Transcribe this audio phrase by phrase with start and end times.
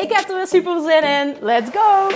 [0.00, 1.36] Ik heb er weer super zin in.
[1.40, 2.08] Let's go!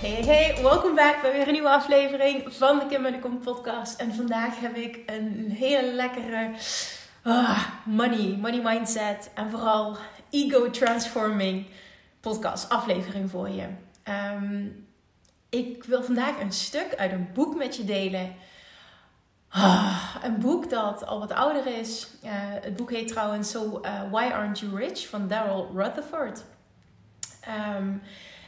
[0.00, 3.38] Hey, hey, welkom back bij weer een nieuwe aflevering van de Kim en de Kom
[3.38, 4.00] podcast.
[4.00, 6.50] En vandaag heb ik een hele lekkere
[7.22, 9.96] ah, money, money mindset en vooral
[10.30, 11.66] ego transforming
[12.20, 13.66] podcast aflevering voor je.
[14.02, 14.66] Ehm,
[15.48, 18.34] ik wil vandaag een stuk uit een boek met je delen.
[19.48, 22.08] Ah, een boek dat al wat ouder is.
[22.24, 26.44] Uh, het boek heet trouwens So uh, Why Aren't You Rich van Daryl Rutherford.
[27.76, 28.02] Um,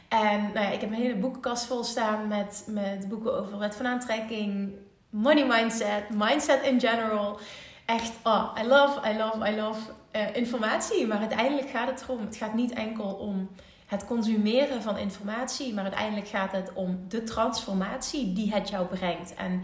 [0.07, 3.75] en nou ja, ik heb een hele boekenkast vol staan met, met boeken over wet
[3.75, 4.73] van aantrekking,
[5.09, 7.39] money mindset, mindset in general.
[7.85, 9.79] Echt, oh, I love, I love, I love
[10.15, 11.07] uh, informatie.
[11.07, 13.49] Maar uiteindelijk gaat het erom, het gaat niet enkel om
[13.93, 19.33] het consumeren van informatie, maar uiteindelijk gaat het om de transformatie die het jou brengt.
[19.33, 19.63] En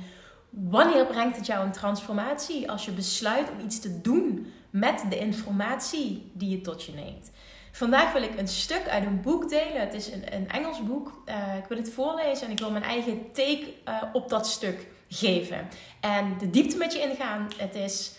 [0.49, 2.71] wanneer brengt het jou een transformatie?
[2.71, 7.31] Als je besluit om iets te doen met de informatie die je tot je neemt.
[7.71, 9.79] Vandaag wil ik een stuk uit een boek delen.
[9.79, 11.23] Het is een, een Engels boek.
[11.25, 14.87] Uh, ik wil het voorlezen en ik wil mijn eigen take uh, op dat stuk
[15.07, 15.67] geven.
[15.99, 17.47] En de diepte met je ingaan.
[17.57, 18.15] Het, is,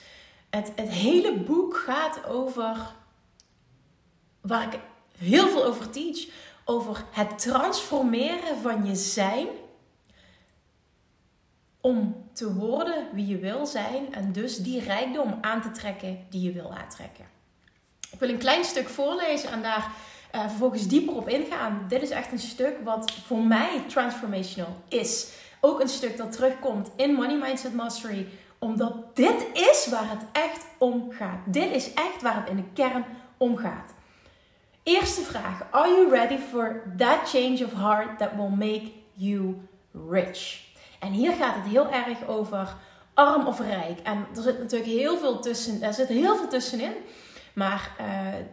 [0.51, 2.77] het, het hele boek gaat over
[4.41, 4.81] waar ik
[5.21, 6.27] heel veel over teach.
[6.65, 9.47] Over het transformeren van je zijn.
[11.81, 14.15] Om te worden wie je wil zijn.
[14.15, 17.25] En dus die rijkdom aan te trekken die je wil aantrekken.
[18.11, 19.93] Ik wil een klein stuk voorlezen en daar
[20.35, 21.85] uh, vervolgens dieper op ingaan.
[21.89, 25.33] Dit is echt een stuk wat voor mij transformational is.
[25.61, 28.27] Ook een stuk dat terugkomt in Money Mindset Mastery.
[28.59, 31.39] Omdat dit is waar het echt om gaat.
[31.47, 33.05] Dit is echt waar het in de kern
[33.37, 33.95] om gaat.
[34.83, 35.71] Eerste vraag.
[35.71, 39.69] Are you ready for that change of heart that will make you
[40.09, 40.69] rich?
[40.99, 42.77] En hier gaat het heel erg over
[43.15, 44.01] arm of rijk.
[44.03, 45.83] En er zit natuurlijk heel veel tussen.
[45.83, 46.93] Er zit heel veel tussenin.
[47.53, 48.07] Maar uh,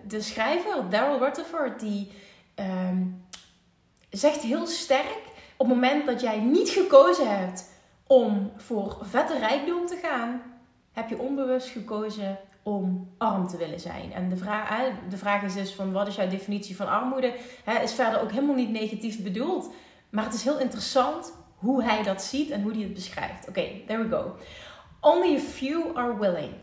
[0.07, 2.11] de schrijver, Daryl Rutherford, die
[2.59, 2.65] uh,
[4.09, 5.21] zegt heel sterk:
[5.57, 7.69] op het moment dat jij niet gekozen hebt
[8.07, 10.41] om voor vette rijkdom te gaan,
[10.91, 14.13] heb je onbewust gekozen om arm te willen zijn.
[14.13, 17.33] En de vraag, de vraag is dus van wat is jouw definitie van armoede?
[17.81, 19.73] Is verder ook helemaal niet negatief bedoeld.
[20.09, 23.47] Maar het is heel interessant hoe hij dat ziet en hoe hij het beschrijft.
[23.47, 24.35] Oké, there we go.
[25.01, 26.53] Only a few are willing.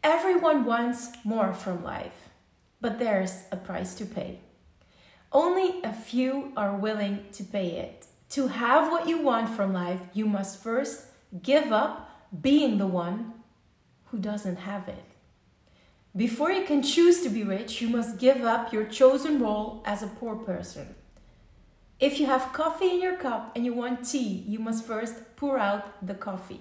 [0.00, 2.28] Everyone wants more from life,
[2.78, 4.38] but there's a price to pay.
[5.28, 8.06] Only a few are willing to pay it.
[8.28, 11.00] To have what you want from life, you must first
[11.42, 12.08] give up
[12.40, 13.32] being the one
[14.10, 15.13] who doesn't have it.
[16.16, 20.00] Before you can choose to be rich, you must give up your chosen role as
[20.00, 20.94] a poor person.
[21.98, 25.58] If you have coffee in your cup and you want tea, you must first pour
[25.58, 26.60] out the coffee.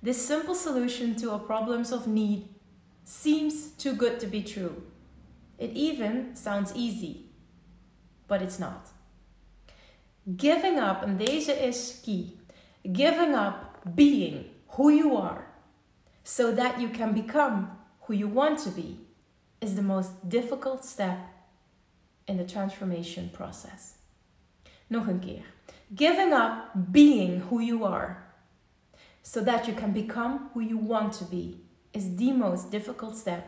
[0.00, 2.48] This simple solution to our problems of need
[3.02, 4.82] seems too good to be true.
[5.58, 7.26] It even sounds easy,
[8.28, 8.90] but it's not.
[10.36, 12.38] Giving up, and deze is key,
[12.92, 15.46] giving up being who you are
[16.22, 17.77] so that you can become
[18.08, 18.98] who you want to be
[19.60, 21.18] is the most difficult step
[22.26, 23.96] in the transformation process.
[24.88, 25.44] Nog een keer.
[25.94, 28.16] Giving up being who you are
[29.22, 31.60] so that you can become who you want to be
[31.92, 33.44] is the most difficult step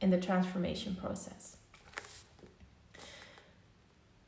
[0.00, 1.56] in the transformation process.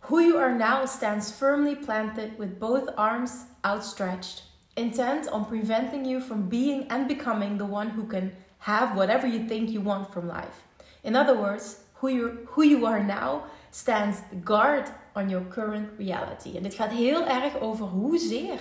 [0.01, 4.43] Who you are now stands firmly planted with both arms outstretched,
[4.77, 9.47] intent on preventing you from being and becoming the one who can have whatever you
[9.47, 10.65] think you want from life.
[11.03, 16.57] In other words, who you, who you are now stands guard on your current reality.
[16.57, 18.59] En dit gaat heel erg over hoezeer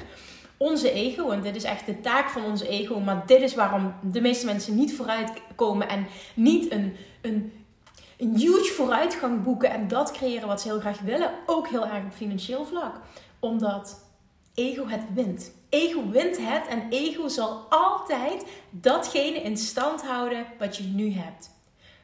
[0.58, 3.94] onze ego, en dit is echt de taak van onze ego, maar dit is waarom
[4.02, 7.54] de meeste mensen niet vooruit komen en niet een, een,
[8.18, 12.04] een huge vooruitgang boeken en dat creëren wat ze heel graag willen, ook heel erg
[12.04, 12.96] op financieel vlak.
[13.40, 14.06] Omdat
[14.54, 15.52] ego het wint.
[15.72, 21.52] Ego wint het en ego zal altijd datgene in stand houden wat je nu hebt.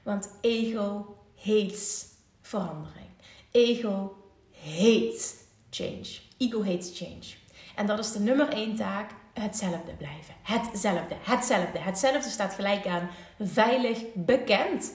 [0.03, 2.05] Want ego hates
[2.41, 3.07] verandering.
[3.51, 4.17] Ego
[4.65, 5.33] hates
[5.69, 6.19] change.
[6.37, 7.35] Ego hates change.
[7.75, 10.33] En dat is de nummer één taak, hetzelfde blijven.
[10.43, 11.79] Hetzelfde, hetzelfde.
[11.79, 13.09] Hetzelfde staat gelijk aan
[13.39, 14.93] veilig, bekend.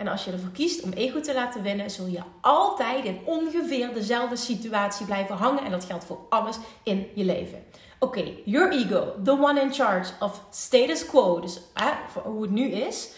[0.00, 3.94] En als je ervoor kiest om ego te laten winnen, zul je altijd in ongeveer
[3.94, 5.64] dezelfde situatie blijven hangen.
[5.64, 7.64] En dat geldt voor alles in je leven.
[7.98, 11.60] Oké, your ego, the one in charge of status quo, dus
[12.08, 13.12] voor hoe het nu is.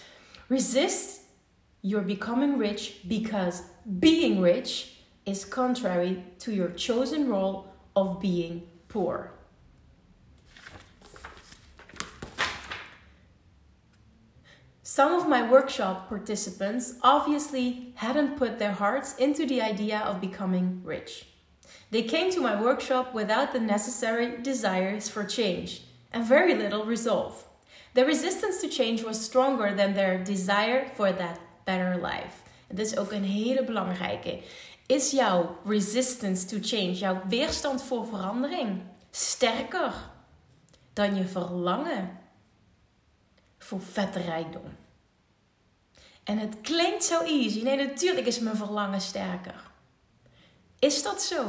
[0.49, 1.21] Resist
[1.81, 4.87] you're becoming rich because being rich
[5.23, 7.63] is contrary to your chosen role
[7.93, 9.31] of being poor.
[14.95, 20.83] Some of my workshop participants obviously hadn't put their hearts into the idea of becoming
[20.85, 21.29] rich.
[21.91, 25.81] They came to my workshop without the necessary desires for change
[26.13, 27.43] and very little resolve.
[27.95, 32.43] Their resistance to change was stronger than their desire for that better life.
[32.69, 34.43] Dit is ook een hele belangrijke.
[34.87, 39.93] Is jouw resistance to change, jouw weerstand voor verandering, sterker
[40.93, 42.19] dan je verlangen
[43.59, 44.81] voor vette rijkdom?
[46.25, 47.63] En het klinkt zo easy.
[47.63, 49.71] Nee, natuurlijk is mijn verlangen sterker.
[50.79, 51.45] Is dat zo?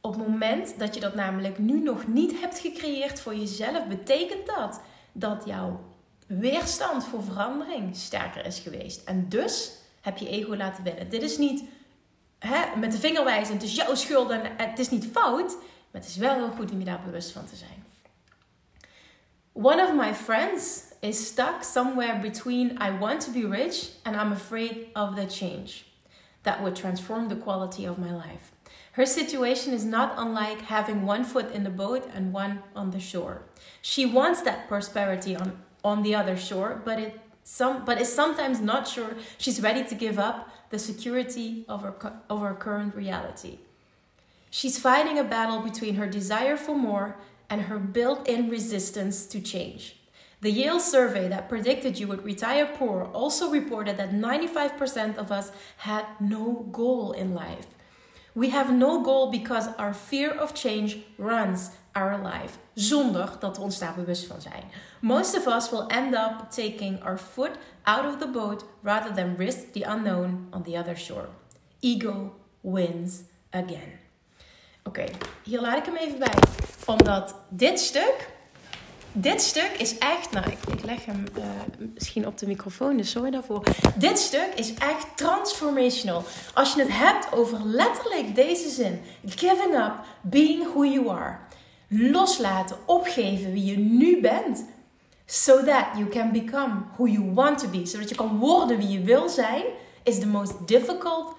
[0.00, 4.46] Op het moment dat je dat namelijk nu nog niet hebt gecreëerd voor jezelf, betekent
[4.46, 4.80] dat
[5.12, 5.80] dat jouw
[6.26, 9.04] weerstand voor verandering sterker is geweest.
[9.04, 11.08] En dus heb je ego laten winnen.
[11.08, 11.64] Dit is niet
[12.38, 15.56] hè, met de vinger wijzen, het is jouw schuld en het is niet fout,
[15.90, 17.83] maar het is wel heel goed om je daar bewust van te zijn.
[19.54, 24.32] One of my friends is stuck somewhere between I want to be rich and I'm
[24.32, 25.86] afraid of the change
[26.42, 28.50] that would transform the quality of my life.
[28.92, 32.98] Her situation is not unlike having one foot in the boat and one on the
[32.98, 33.42] shore.
[33.80, 38.60] She wants that prosperity on, on the other shore, but it some but is sometimes
[38.60, 41.94] not sure she's ready to give up the security of her,
[42.28, 43.58] of her current reality.
[44.50, 47.16] She's fighting a battle between her desire for more
[47.48, 49.96] and her built in resistance to change.
[50.40, 55.50] The Yale survey that predicted you would retire poor also reported that 95% of us
[55.78, 57.66] had no goal in life.
[58.34, 63.62] We have no goal because our fear of change runs our life, zonder dat we
[63.62, 64.62] ons daar bewust van zijn.
[65.00, 67.52] Most of us will end up taking our foot
[67.84, 71.28] out of the boat rather than risk the unknown on the other shore.
[71.80, 74.03] Ego wins again.
[74.84, 75.04] Oké,
[75.42, 76.34] hier laat ik hem even bij.
[76.86, 78.32] Omdat dit stuk
[79.16, 81.44] dit stuk is echt, nou ik, leg hem uh,
[81.94, 83.62] misschien op de microfoon, dus sorry daarvoor.
[83.96, 86.22] Dit stuk is echt transformational.
[86.54, 89.92] Als je het hebt over letterlijk deze zin: giving up,
[90.22, 91.36] being who you are.
[91.88, 94.64] Loslaten, opgeven wie je nu bent.
[95.26, 97.86] So that you can become who you want to be.
[97.86, 99.64] Zodat je kan worden wie je wil zijn,
[100.02, 101.34] is the most difficult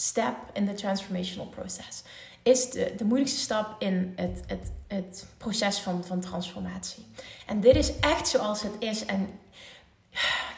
[0.00, 2.02] step in the transformational process
[2.42, 7.06] is de, de moeilijkste stap in het, het, het proces van, van transformatie.
[7.46, 9.04] En dit is echt zoals het is.
[9.04, 9.38] En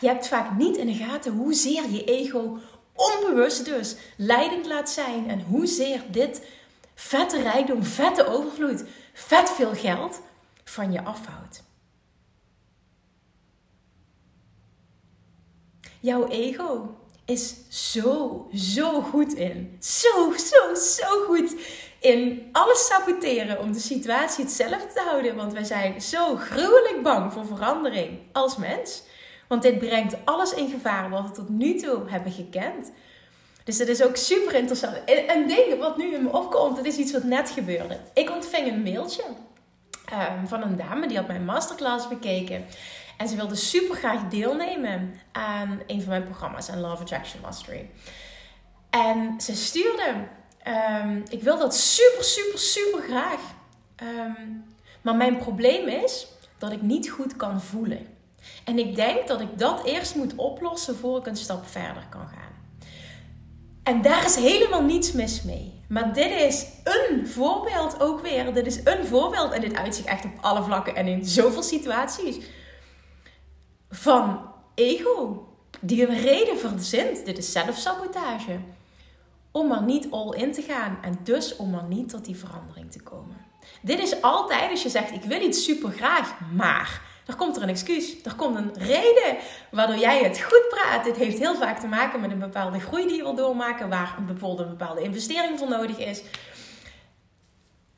[0.01, 2.59] je hebt vaak niet in de gaten hoezeer je ego
[2.93, 5.31] onbewust dus leidend laat zijn.
[5.31, 6.47] En hoezeer dit
[6.95, 10.21] vette rijkdom, vette overvloed, vet veel geld
[10.65, 11.63] van je afhoudt.
[16.01, 16.97] Jouw ego
[17.33, 17.55] is
[17.93, 19.77] zo, zo goed in.
[19.81, 21.55] Zo, zo, zo goed
[22.01, 25.37] in alles saboteren om de situatie hetzelfde te houden.
[25.37, 29.03] Want wij zijn zo gruwelijk bang voor verandering als mens.
[29.49, 32.93] Want dit brengt alles in gevaar wat we tot nu toe hebben gekend.
[33.65, 34.97] Dus het is ook super interessant.
[35.07, 38.01] Een ding wat nu in me opkomt, het is iets wat net gebeurde.
[38.15, 39.23] Ik ontving een mailtje
[40.13, 42.65] um, van een dame die had mijn masterclass bekeken.
[43.17, 47.91] En ze wilde super graag deelnemen aan een van mijn programma's, aan Love Attraction Mastery.
[48.91, 50.15] En ze stuurde,
[50.63, 53.41] ehm, ik wil dat super, super, super graag.
[53.97, 54.49] Ehm,
[55.03, 56.27] maar mijn probleem is
[56.59, 58.07] dat ik niet goed kan voelen.
[58.65, 62.29] En ik denk dat ik dat eerst moet oplossen voor ik een stap verder kan
[62.29, 62.53] gaan.
[63.83, 65.81] En daar is helemaal niets mis mee.
[65.89, 68.55] Maar dit is een voorbeeld ook weer.
[68.55, 72.37] Dit is een voorbeeld en dit uitzicht echt op alle vlakken en in zoveel situaties
[73.93, 74.41] van
[74.75, 75.47] ego.
[75.81, 77.25] Die een reden verzint.
[77.25, 78.59] Dit is zelfsabotage.
[79.51, 80.99] Om maar niet all in te gaan.
[81.03, 83.37] En dus om maar niet tot die verandering te komen.
[83.83, 87.11] Dit is altijd als je zegt: Ik wil iets super graag, maar.
[87.27, 88.23] Er komt er een excuus.
[88.25, 89.37] Er komt een reden
[89.71, 91.05] waardoor jij het goed praat.
[91.05, 93.89] Dit heeft heel vaak te maken met een bepaalde groei die je wil doormaken.
[93.89, 96.23] Waar bijvoorbeeld een bepaalde investering voor nodig is.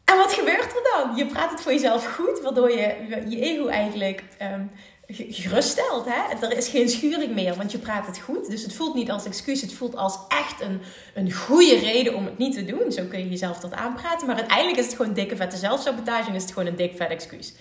[0.05, 1.17] En wat gebeurt er dan?
[1.17, 4.71] Je praat het voor jezelf goed, waardoor je je ego eigenlijk um,
[5.15, 6.07] geruststelt.
[6.09, 6.47] Hè?
[6.47, 8.51] Er is geen schuring meer, want je praat het goed.
[8.51, 10.81] Dus het voelt niet als excuus, het voelt als echt een,
[11.15, 12.93] een goede reden om het niet te doen.
[12.93, 14.27] Zo kun je jezelf tot aanpraten.
[14.27, 17.11] Maar uiteindelijk is het gewoon dikke vette zelfsabotage en is het gewoon een dik vet
[17.11, 17.55] excuus.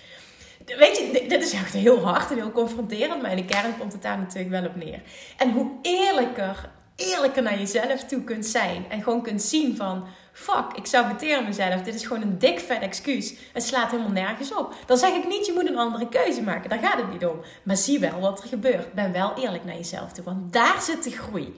[0.66, 3.92] Weet je, dit is echt heel hard en heel confronterend, maar in de kern komt
[3.92, 5.02] het daar natuurlijk wel op neer.
[5.36, 10.72] En hoe eerlijker, eerlijker naar jezelf toe kunt zijn en gewoon kunt zien van fuck,
[10.74, 11.82] ik saboteer mezelf.
[11.82, 13.34] Dit is gewoon een dik vet excuus.
[13.52, 14.74] Het slaat helemaal nergens op.
[14.86, 16.70] Dan zeg ik niet, je moet een andere keuze maken.
[16.70, 17.40] Daar gaat het niet om.
[17.62, 18.92] Maar zie wel wat er gebeurt.
[18.92, 20.24] Ben wel eerlijk naar jezelf toe.
[20.24, 21.54] Want daar zit de groei.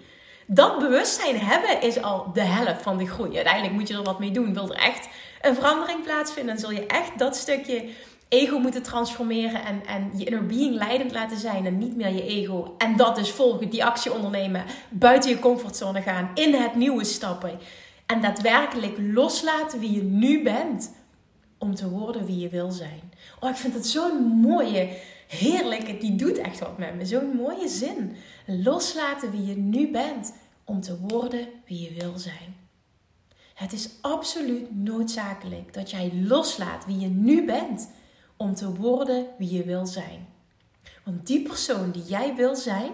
[0.46, 3.34] Dat bewustzijn hebben is al de helft van de groei.
[3.34, 4.54] Uiteindelijk moet je er wat mee doen.
[4.54, 5.08] Wil er echt
[5.40, 7.88] een verandering plaatsvinden, dan zul je echt dat stukje
[8.28, 12.26] ego moeten transformeren en, en je inner being leidend laten zijn en niet meer je
[12.26, 12.74] ego.
[12.78, 17.58] En dat dus volgen, die actie ondernemen, buiten je comfortzone gaan, in het nieuwe stappen.
[18.06, 20.94] En daadwerkelijk loslaten wie je nu bent
[21.58, 23.12] om te worden wie je wil zijn.
[23.40, 24.98] Oh, ik vind het zo'n mooie,
[25.28, 27.04] heerlijke, die doet echt wat met me.
[27.04, 28.16] Zo'n mooie zin.
[28.46, 30.32] Loslaten wie je nu bent
[30.64, 32.56] om te worden wie je wil zijn.
[33.54, 37.90] Het is absoluut noodzakelijk dat jij loslaat wie je nu bent
[38.36, 40.26] om te worden wie je wil zijn.
[41.04, 42.92] Want die persoon die jij wil zijn,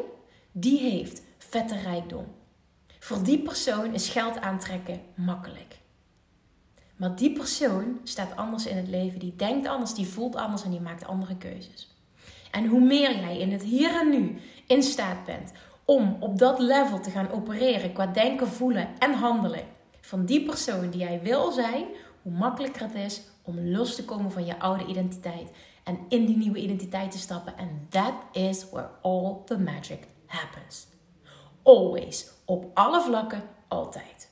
[0.52, 2.26] die heeft vette rijkdom.
[3.02, 5.78] Voor die persoon is geld aantrekken makkelijk.
[6.96, 9.18] Maar die persoon staat anders in het leven.
[9.18, 11.94] Die denkt anders, die voelt anders en die maakt andere keuzes.
[12.50, 15.52] En hoe meer jij in het hier en nu in staat bent
[15.84, 19.64] om op dat level te gaan opereren qua denken, voelen en handelen
[20.00, 21.84] van die persoon die jij wil zijn,
[22.22, 25.50] hoe makkelijker het is om los te komen van je oude identiteit
[25.84, 27.56] en in die nieuwe identiteit te stappen.
[27.56, 30.86] En that is where all the magic happens.
[31.62, 32.30] Always.
[32.52, 34.28] Op alle vlakken, altijd.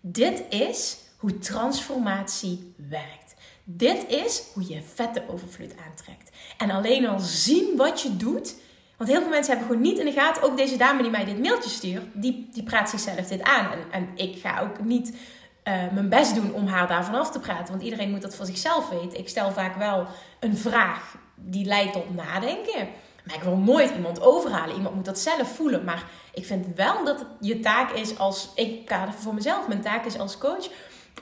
[0.00, 3.34] Dit is hoe transformatie werkt.
[3.64, 6.30] Dit is hoe je vette overvloed aantrekt.
[6.58, 8.54] En alleen al zien wat je doet.
[8.96, 10.42] Want heel veel mensen hebben gewoon niet in de gaten.
[10.42, 13.72] Ook deze dame die mij dit mailtje stuurt, die, die praat zichzelf dit aan.
[13.72, 17.40] En, en ik ga ook niet uh, mijn best doen om haar daarvan af te
[17.40, 17.72] praten.
[17.72, 19.18] Want iedereen moet dat voor zichzelf weten.
[19.18, 20.06] Ik stel vaak wel
[20.40, 22.88] een vraag die leidt tot nadenken.
[23.34, 24.76] Ik wil nooit iemand overhalen.
[24.76, 25.84] Iemand moet dat zelf voelen.
[25.84, 28.50] Maar ik vind wel dat het je taak is als...
[28.54, 29.68] Ik kader voor mezelf.
[29.68, 30.68] Mijn taak is als coach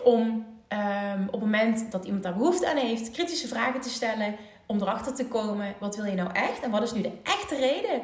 [0.03, 3.11] om um, op het moment dat iemand daar behoefte aan heeft...
[3.11, 4.37] kritische vragen te stellen.
[4.67, 5.75] Om erachter te komen.
[5.79, 6.63] Wat wil je nou echt?
[6.63, 8.03] En wat is nu de echte reden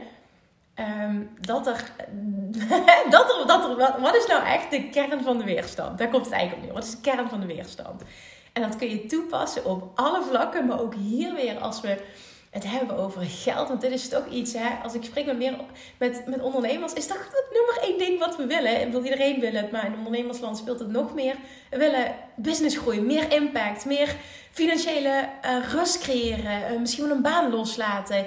[0.81, 1.91] Um, dat, er,
[3.11, 5.99] dat er, dat er, wat is nou echt de kern van de weerstand?
[5.99, 6.81] Daar komt het eigenlijk op neer.
[6.81, 8.03] Wat is de kern van de weerstand?
[8.53, 12.05] En dat kun je toepassen op alle vlakken, maar ook hier weer als we
[12.55, 13.69] het hebben over geld.
[13.69, 15.57] Want dit is toch iets, hè, als ik spreek met, meer,
[15.99, 18.81] met, met ondernemers, is dat het nummer één ding wat we willen.
[18.81, 21.35] Ik wil iedereen willen het, maar in ondernemersland speelt het nog meer.
[21.71, 24.17] We willen businessgroei, meer impact, meer
[24.51, 28.25] financiële uh, rust creëren, uh, misschien wel een baan loslaten.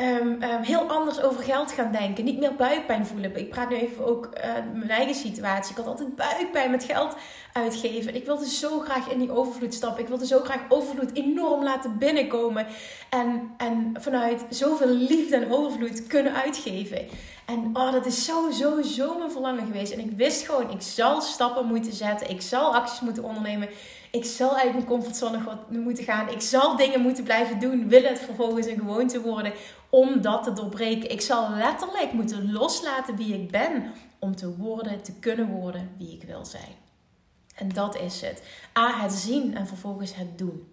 [0.00, 2.24] Um, um, heel anders over geld gaan denken.
[2.24, 3.36] Niet meer buikpijn voelen.
[3.36, 4.42] Ik praat nu even ook uh,
[4.74, 5.70] mijn eigen situatie.
[5.70, 7.16] Ik had altijd buikpijn met geld
[7.52, 8.14] uitgeven.
[8.14, 10.02] Ik wilde zo graag in die overvloed stappen.
[10.02, 12.66] Ik wilde zo graag overvloed enorm laten binnenkomen.
[13.08, 17.08] En, en vanuit zoveel liefde en overvloed kunnen uitgeven.
[17.46, 19.92] En oh, dat is zo, zo, zo mijn verlangen geweest.
[19.92, 22.30] En ik wist gewoon, ik zal stappen moeten zetten.
[22.30, 23.68] Ik zal acties moeten ondernemen.
[24.10, 26.28] Ik zal uit mijn comfortzone moeten gaan.
[26.28, 27.88] Ik zal dingen moeten blijven doen.
[27.88, 29.52] Wil het vervolgens een gewoonte worden
[29.90, 31.10] om dat te doorbreken.
[31.10, 36.12] Ik zal letterlijk moeten loslaten wie ik ben om te worden, te kunnen worden wie
[36.12, 36.74] ik wil zijn.
[37.54, 38.42] En dat is het.
[38.78, 40.68] A, het zien en vervolgens het doen.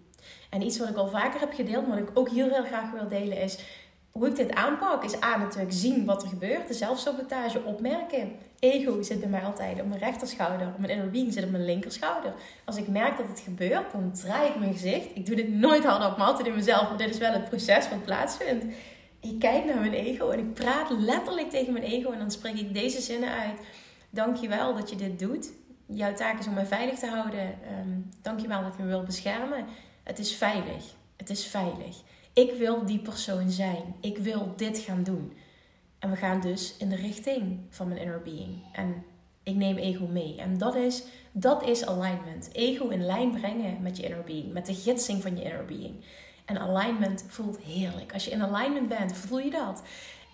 [0.50, 2.90] En iets wat ik al vaker heb gedeeld, maar wat ik ook heel, heel graag
[2.90, 3.58] wil delen, is
[4.10, 5.04] hoe ik dit aanpak.
[5.04, 8.32] Is A, natuurlijk zien wat er gebeurt, de zelfsabotage opmerken.
[8.72, 12.32] Ego zit bij mij altijd op mijn rechterschouder, mijn inner being zit op mijn linkerschouder.
[12.64, 15.06] Als ik merk dat het gebeurt, dan draai ik mijn gezicht.
[15.14, 17.88] Ik doe dit nooit hard op, altijd in mezelf, maar dit is wel het proces
[17.88, 18.64] wat plaatsvindt
[19.24, 22.54] ik kijk naar mijn ego en ik praat letterlijk tegen mijn ego en dan spreek
[22.54, 23.60] ik deze zinnen uit.
[24.10, 25.52] Dankjewel dat je dit doet.
[25.86, 27.58] Jouw taak is om mij veilig te houden.
[27.78, 29.64] Um, dankjewel dat je me wilt beschermen.
[30.02, 30.84] Het is veilig.
[31.16, 31.96] Het is veilig.
[32.32, 33.94] Ik wil die persoon zijn.
[34.00, 35.32] Ik wil dit gaan doen.
[36.04, 38.62] En we gaan dus in de richting van mijn inner being.
[38.72, 39.04] En
[39.42, 40.36] ik neem ego mee.
[40.36, 42.48] En dat is, dat is alignment.
[42.52, 44.52] Ego in lijn brengen met je inner being.
[44.52, 46.04] Met de gidsing van je inner being.
[46.44, 48.12] En alignment voelt heerlijk.
[48.12, 49.82] Als je in alignment bent, voel je dat.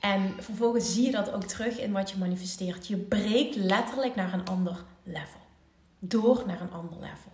[0.00, 2.86] En vervolgens zie je dat ook terug in wat je manifesteert.
[2.86, 5.40] Je breekt letterlijk naar een ander level.
[5.98, 7.32] Door naar een ander level.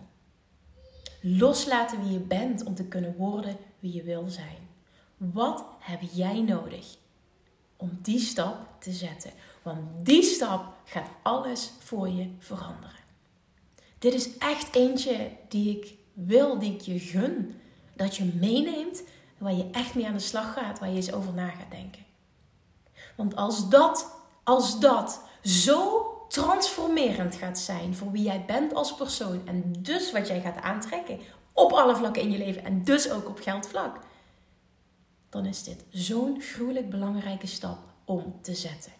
[1.21, 4.67] Loslaten wie je bent om te kunnen worden wie je wil zijn.
[5.17, 6.97] Wat heb jij nodig
[7.77, 9.31] om die stap te zetten?
[9.61, 12.95] Want die stap gaat alles voor je veranderen.
[13.99, 17.61] Dit is echt eentje die ik wil, die ik je gun
[17.93, 19.03] dat je meeneemt
[19.37, 22.05] waar je echt mee aan de slag gaat, waar je eens over na gaat denken.
[23.15, 24.11] Want als dat,
[24.43, 30.27] als dat zo transformerend gaat zijn voor wie jij bent als persoon en dus wat
[30.27, 31.19] jij gaat aantrekken
[31.53, 33.99] op alle vlakken in je leven en dus ook op geldvlak,
[35.29, 38.91] dan is dit zo'n gruwelijk belangrijke stap om te zetten.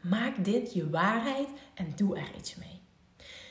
[0.00, 2.80] Maak dit je waarheid en doe er iets mee.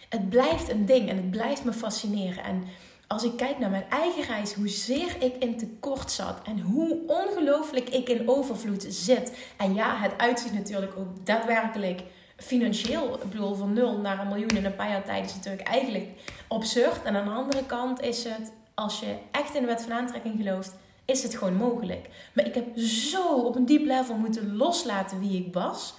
[0.10, 2.44] Het blijft een ding en het blijft me fascineren.
[2.44, 2.64] En
[3.08, 7.90] als ik kijk naar mijn eigen reis, hoezeer ik in tekort zat en hoe ongelooflijk
[7.90, 9.38] ik in overvloed zit.
[9.58, 12.02] En ja, het uitziet natuurlijk ook daadwerkelijk
[12.38, 13.14] financieel.
[13.14, 16.10] Ik bedoel, van nul naar een miljoen in een paar jaar tijd is natuurlijk eigenlijk
[16.48, 17.04] absurd.
[17.04, 20.36] En aan de andere kant is het, als je echt in de wet van aantrekking
[20.38, 22.10] gelooft, is het gewoon mogelijk.
[22.34, 25.94] Maar ik heb zo op een diep level moeten loslaten wie ik was.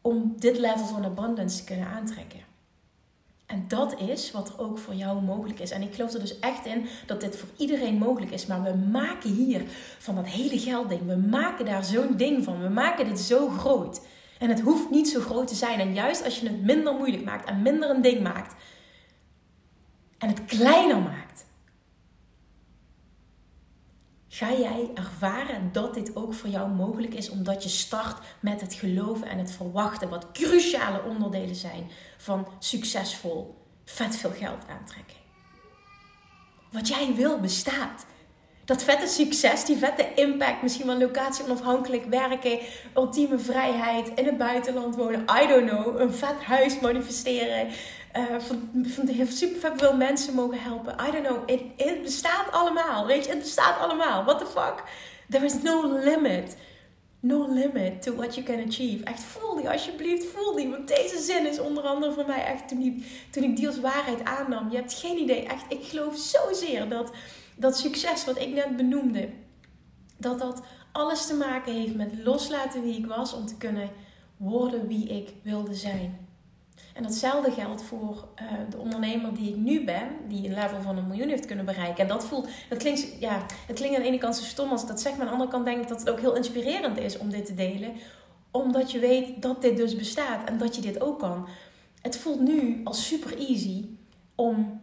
[0.00, 2.40] Om dit level van abundance te kunnen aantrekken.
[3.46, 5.70] En dat is wat er ook voor jou mogelijk is.
[5.70, 8.46] En ik geloof er dus echt in dat dit voor iedereen mogelijk is.
[8.46, 9.62] Maar we maken hier
[9.98, 12.62] van dat hele geldding, we maken daar zo'n ding van.
[12.62, 14.00] We maken dit zo groot.
[14.38, 15.80] En het hoeft niet zo groot te zijn.
[15.80, 18.54] En juist als je het minder moeilijk maakt en minder een ding maakt.
[20.18, 21.46] En het kleiner maakt.
[24.34, 28.74] Ga jij ervaren dat dit ook voor jou mogelijk is, omdat je start met het
[28.74, 35.16] geloven en het verwachten, wat cruciale onderdelen zijn van succesvol, vet veel geld aantrekken.
[36.72, 38.06] Wat jij wil bestaat.
[38.64, 42.58] Dat vette succes, die vette impact, misschien wel locatie onafhankelijk werken,
[42.94, 47.68] ultieme vrijheid, in het buitenland wonen, I don't know, een vet huis manifesteren,
[48.16, 50.94] uh, van, van super veel mensen mogen helpen.
[51.08, 54.24] I don't know, het bestaat allemaal, weet je, het bestaat allemaal.
[54.24, 54.82] What the fuck?
[55.28, 56.56] There is no limit.
[57.20, 59.04] No limit to what you can achieve.
[59.04, 60.68] Echt voel die, alsjeblieft, voel die.
[60.68, 64.24] Want deze zin is onder andere voor mij echt toen, toen ik die als waarheid
[64.24, 64.70] aannam.
[64.70, 67.12] Je hebt geen idee, echt, ik geloof zozeer dat
[67.56, 69.28] dat succes wat ik net benoemde,
[70.16, 70.62] dat dat
[70.92, 73.90] alles te maken heeft met loslaten wie ik was om te kunnen
[74.36, 76.23] worden wie ik wilde zijn.
[76.94, 80.96] En datzelfde geldt voor uh, de ondernemer die ik nu ben, die een level van
[80.96, 82.02] een miljoen heeft kunnen bereiken.
[82.02, 84.86] En dat voelt, dat klinkt, ja, het klinkt aan de ene kant zo stom als
[84.86, 87.18] dat zeg, maar aan de andere kant denk ik dat het ook heel inspirerend is
[87.18, 87.92] om dit te delen.
[88.50, 91.48] Omdat je weet dat dit dus bestaat en dat je dit ook kan.
[92.00, 93.84] Het voelt nu als super easy
[94.34, 94.80] om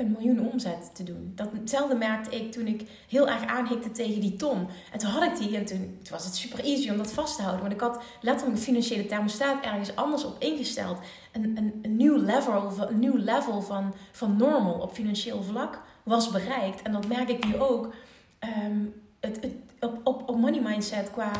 [0.00, 1.32] een miljoen omzet te doen.
[1.34, 4.66] Datzelfde merkte ik toen ik heel erg aanhikte tegen die ton.
[4.92, 7.42] En toen had ik die en toen, was het super easy om dat vast te
[7.42, 7.62] houden.
[7.62, 10.98] Want ik had letterlijk de financiële thermostaat ergens anders op ingesteld.
[11.32, 16.30] Een, een, een nieuw level, een nieuw level van, van normal op financieel vlak was
[16.30, 16.82] bereikt.
[16.82, 17.92] En dat merk ik nu ook
[18.38, 18.84] ehm,
[19.20, 21.30] het, het, op, op, op money mindset qua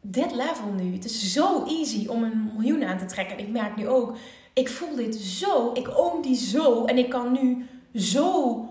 [0.00, 0.92] dit level nu.
[0.92, 3.38] Het is zo easy om een miljoen aan te trekken.
[3.38, 4.16] En ik merk nu ook,
[4.52, 8.66] ik voel dit zo, ik oom die zo en ik kan nu zo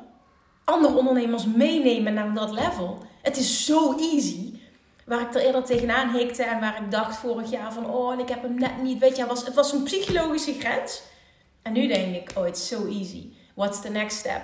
[0.64, 2.98] andere ondernemers meenemen naar dat level.
[3.22, 4.54] Het is zo easy.
[5.06, 8.20] Waar ik er eerder tegenaan hikte en waar ik dacht vorig jaar van, oh, en
[8.20, 9.00] ik heb hem net niet.
[9.00, 11.02] Weet je, het was, het was een psychologische grens.
[11.62, 13.34] En nu denk ik, oh, it's so easy.
[13.54, 14.42] What's the next step?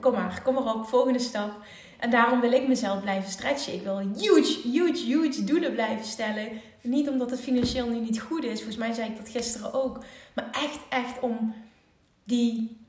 [0.00, 1.50] Kom maar, kom maar op, volgende stap.
[1.98, 3.74] En daarom wil ik mezelf blijven stretchen.
[3.74, 6.48] Ik wil huge, huge, huge doelen blijven stellen.
[6.82, 8.56] Niet omdat het financieel nu niet goed is.
[8.56, 10.04] Volgens mij zei ik dat gisteren ook.
[10.34, 11.54] Maar echt, echt om
[12.24, 12.79] die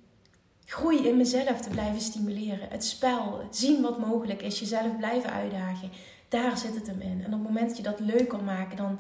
[0.72, 2.68] groei in mezelf te blijven stimuleren.
[2.70, 5.90] Het spel, zien wat mogelijk is, jezelf blijven uitdagen.
[6.30, 7.22] Daar zit het hem in.
[7.24, 9.00] En op het moment dat je dat leuk kan maken, dan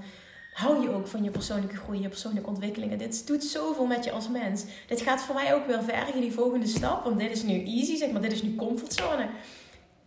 [0.54, 2.98] hou je ook van je persoonlijke groei, je persoonlijke ontwikkelingen.
[2.98, 4.66] Dit doet zoveel met je als mens.
[4.88, 7.04] Dit gaat voor mij ook weer vergen, die volgende stap.
[7.04, 9.30] Want dit is nu easy, zeg maar, dit is nu comfortzone.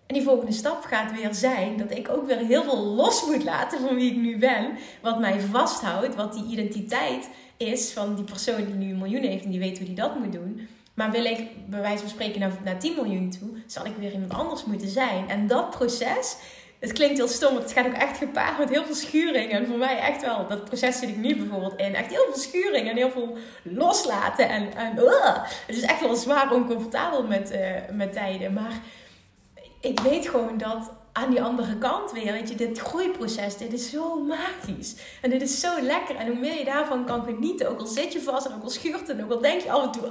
[0.07, 3.45] En die volgende stap gaat weer zijn dat ik ook weer heel veel los moet
[3.45, 4.71] laten van wie ik nu ben.
[5.03, 9.45] Wat mij vasthoudt, wat die identiteit is van die persoon die nu een miljoen heeft
[9.45, 10.69] en die weet hoe die dat moet doen.
[10.95, 14.13] Maar wil ik bij wijze van spreken naar, naar 10 miljoen toe, zal ik weer
[14.13, 15.29] iemand anders moeten zijn.
[15.29, 16.37] En dat proces,
[16.79, 19.51] het klinkt heel stom, want het gaat ook echt gepaard met heel veel schuring.
[19.51, 21.95] En voor mij echt wel, dat proces zit ik nu bijvoorbeeld in.
[21.95, 24.49] Echt heel veel schuring en heel veel loslaten.
[24.49, 24.97] En, en
[25.67, 27.59] het is echt wel zwaar oncomfortabel met, uh,
[27.93, 28.53] met tijden.
[28.53, 28.81] Maar
[29.81, 33.91] ik weet gewoon dat aan die andere kant weer, weet je, dit groeiproces, dit is
[33.91, 34.95] zo magisch.
[35.23, 36.17] En dit is zo lekker.
[36.17, 38.71] En hoe meer je daarvan kan genieten, ook al zit je vast en ook al
[38.71, 40.07] schuurt het, ook al denk je af en toe,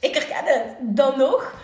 [0.00, 1.54] ik herken het, dan nog.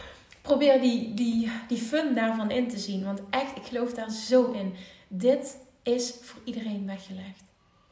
[0.42, 3.04] Probeer die, die, die fun daarvan in te zien.
[3.04, 4.74] Want echt, ik geloof daar zo in.
[5.08, 7.42] Dit is voor iedereen weggelegd.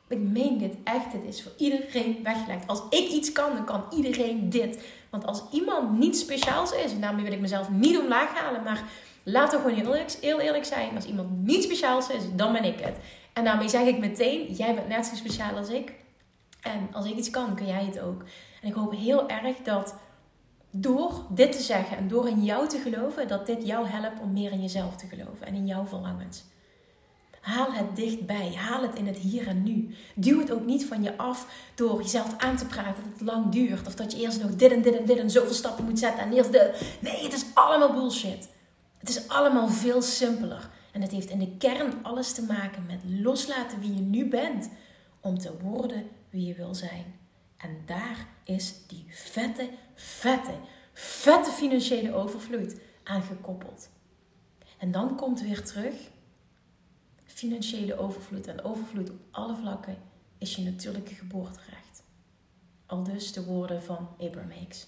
[0.08, 1.12] Ik meen dit echt.
[1.12, 2.66] Dit is voor iedereen weggelegd.
[2.66, 4.84] Als ik iets kan, dan kan iedereen dit.
[5.10, 8.82] Want als iemand niet speciaals is, en daarmee wil ik mezelf niet omlaag halen, maar
[9.22, 10.94] Laten we gewoon heel eerlijk, heel eerlijk zijn.
[10.94, 12.96] Als iemand niet speciaals is, dan ben ik het.
[13.32, 15.92] En daarmee zeg ik meteen, jij bent net zo speciaal als ik.
[16.60, 18.24] En als ik iets kan, kun jij het ook.
[18.62, 19.94] En ik hoop heel erg dat
[20.70, 24.32] door dit te zeggen en door in jou te geloven, dat dit jou helpt om
[24.32, 26.44] meer in jezelf te geloven en in jouw verlangens.
[27.42, 28.54] Haal het dichtbij.
[28.54, 29.94] Haal het in het hier en nu.
[30.14, 33.52] Duw het ook niet van je af door jezelf aan te praten dat het lang
[33.52, 33.86] duurt.
[33.86, 36.22] Of dat je eerst nog dit en dit en dit en zoveel stappen moet zetten.
[36.22, 36.74] En eerst de.
[37.00, 38.48] Nee, het is allemaal bullshit.
[39.02, 40.70] Het is allemaal veel simpeler.
[40.92, 44.70] En het heeft in de kern alles te maken met loslaten wie je nu bent.
[45.20, 47.14] Om te worden wie je wil zijn.
[47.56, 50.54] En daar is die vette, vette,
[50.92, 53.88] vette financiële overvloed aan gekoppeld.
[54.78, 55.94] En dan komt weer terug
[57.24, 59.96] financiële overvloed en overvloed op alle vlakken
[60.38, 62.02] is je natuurlijke geboorterecht.
[62.86, 64.86] Al dus de woorden van Abraham Hicks.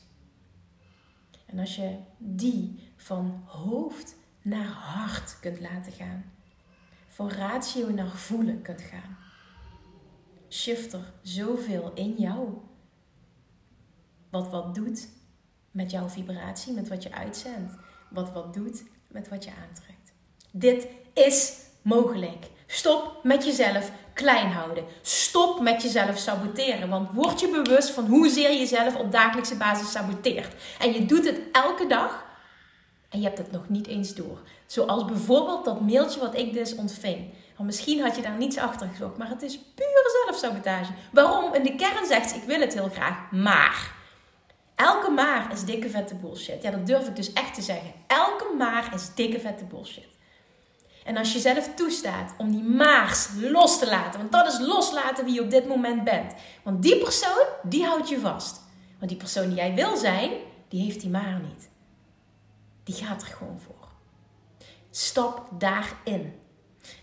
[1.55, 6.25] En als je die van hoofd naar hart kunt laten gaan,
[7.09, 9.17] van ratio naar voelen kunt gaan,
[10.51, 12.49] shift er zoveel in jou.
[14.31, 15.09] Wat wat doet
[15.71, 17.73] met jouw vibratie, met wat je uitzendt.
[18.11, 20.13] Wat wat doet met wat je aantrekt.
[20.51, 22.51] Dit is mogelijk.
[22.67, 24.85] Stop met jezelf klein houden.
[25.03, 26.89] Stop met jezelf saboteren.
[26.89, 30.55] Want word je bewust van hoezeer je jezelf op dagelijkse basis saboteert.
[30.79, 32.25] En je doet het elke dag.
[33.09, 34.39] En je hebt het nog niet eens door.
[34.67, 37.33] Zoals bijvoorbeeld dat mailtje wat ik dus ontving.
[37.57, 39.17] Want misschien had je daar niets achter gezocht.
[39.17, 40.93] Maar het is pure zelfsabotage.
[41.13, 41.55] Waarom?
[41.55, 43.31] In de kern zegt ze, ik wil het heel graag.
[43.31, 43.93] Maar.
[44.75, 46.63] Elke maar is dikke vette bullshit.
[46.63, 47.93] Ja, dat durf ik dus echt te zeggen.
[48.07, 50.09] Elke maar is dikke vette bullshit.
[51.05, 55.25] En als je zelf toestaat om die maars los te laten, want dat is loslaten
[55.25, 56.35] wie je op dit moment bent.
[56.63, 58.61] Want die persoon, die houdt je vast.
[58.99, 60.31] Want die persoon die jij wil zijn,
[60.69, 61.69] die heeft die maar niet.
[62.85, 63.89] Die gaat er gewoon voor.
[64.91, 66.35] Stap daarin.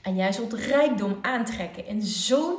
[0.02, 2.56] En jij zult rijkdom aantrekken in zo'n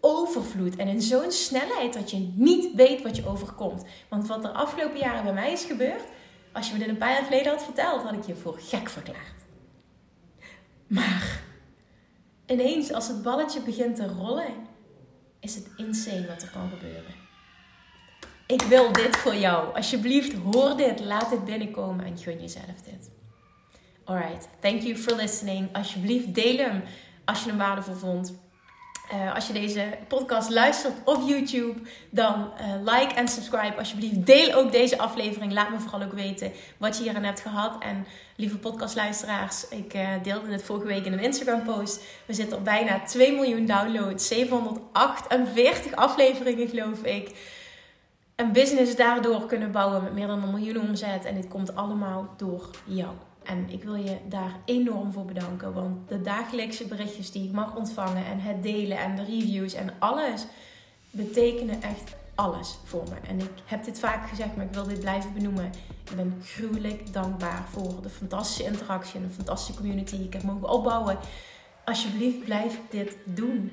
[0.00, 3.84] overvloed en in zo'n snelheid dat je niet weet wat je overkomt.
[4.08, 6.04] Want wat er afgelopen jaren bij mij is gebeurd,
[6.52, 8.88] als je me dit een paar jaar geleden had verteld, had ik je voor gek
[8.88, 9.39] verklaard.
[10.90, 11.40] Maar
[12.46, 14.54] ineens, als het balletje begint te rollen,
[15.40, 17.14] is het insane wat er kan gebeuren.
[18.46, 19.74] Ik wil dit voor jou.
[19.74, 21.00] Alsjeblieft, hoor dit.
[21.00, 23.10] Laat dit binnenkomen en gun jezelf dit.
[24.04, 25.68] Alright, thank you for listening.
[25.72, 26.82] Alsjeblieft, deel hem
[27.24, 28.34] als je hem waardevol vond.
[29.12, 34.26] Uh, als je deze podcast luistert op YouTube, dan uh, like en subscribe alsjeblieft.
[34.26, 35.52] Deel ook deze aflevering.
[35.52, 37.82] Laat me vooral ook weten wat je hieraan hebt gehad.
[37.82, 42.02] En lieve podcastluisteraars, ik uh, deelde het vorige week in een Instagram post.
[42.26, 47.36] We zitten op bijna 2 miljoen downloads, 748 afleveringen geloof ik.
[48.36, 51.24] Een business daardoor kunnen bouwen met meer dan een miljoen omzet.
[51.24, 53.14] En dit komt allemaal door jou.
[53.44, 55.72] En ik wil je daar enorm voor bedanken.
[55.72, 59.92] Want de dagelijkse berichtjes die ik mag ontvangen en het delen en de reviews en
[59.98, 60.46] alles
[61.10, 63.28] betekenen echt alles voor me.
[63.28, 65.72] En ik heb dit vaak gezegd, maar ik wil dit blijven benoemen.
[66.10, 70.42] Ik ben gruwelijk dankbaar voor de fantastische interactie en de fantastische community die ik heb
[70.42, 71.18] mogen opbouwen.
[71.84, 73.72] Alsjeblieft, blijf dit doen.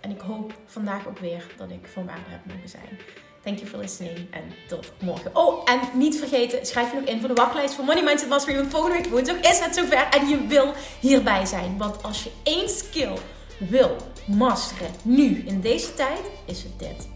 [0.00, 2.98] En ik hoop vandaag ook weer dat ik van waarde heb mogen zijn.
[3.46, 5.30] Thank you for listening en tot morgen.
[5.36, 8.56] Oh, en niet vergeten, schrijf je nog in voor de wachtlijst voor Money Mindset Mastery.
[8.56, 11.78] Want volgende week woensdag is het zover en je wil hierbij zijn.
[11.78, 13.12] Want als je één skill
[13.58, 17.08] wil masteren nu, in deze tijd, is het dit.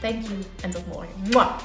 [0.00, 1.14] Thank you en tot morgen.
[1.30, 1.58] Mwah.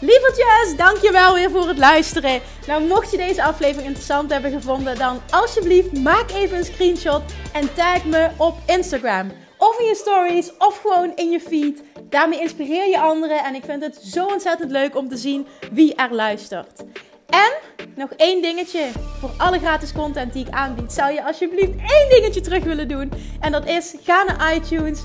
[0.00, 2.40] Lievertjes, dankjewel weer voor het luisteren.
[2.66, 7.74] Nou, mocht je deze aflevering interessant hebben gevonden, dan alsjeblieft maak even een screenshot en
[7.74, 9.32] tag me op Instagram.
[9.62, 11.82] Of in je stories, of gewoon in je feed.
[12.08, 15.94] Daarmee inspireer je anderen en ik vind het zo ontzettend leuk om te zien wie
[15.94, 16.84] er luistert.
[17.28, 17.52] En
[17.94, 20.92] nog één dingetje voor alle gratis content die ik aanbied.
[20.92, 23.12] Zou je alsjeblieft één dingetje terug willen doen?
[23.40, 25.04] En dat is: ga naar iTunes,